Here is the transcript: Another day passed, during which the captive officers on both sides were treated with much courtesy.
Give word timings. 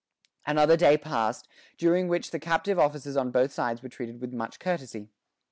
Another 0.47 0.75
day 0.75 0.97
passed, 0.97 1.47
during 1.77 2.07
which 2.07 2.31
the 2.31 2.39
captive 2.39 2.79
officers 2.79 3.15
on 3.15 3.29
both 3.29 3.51
sides 3.51 3.83
were 3.83 3.89
treated 3.89 4.19
with 4.19 4.33
much 4.33 4.57
courtesy. 4.57 5.09